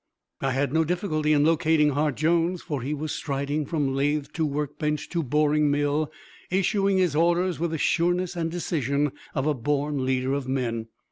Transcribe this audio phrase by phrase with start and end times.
[0.41, 4.47] I had no difficulty in locating Hart Jones, for he was striding from lathe to
[4.47, 6.11] workbench to boring mill,
[6.49, 10.87] issuing his orders with the sureness and decision of a born leader of men.